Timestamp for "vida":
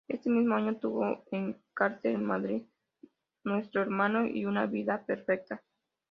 4.65-5.05